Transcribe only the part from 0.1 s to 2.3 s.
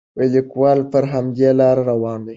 لیکوال پر همدې لاره روان دی.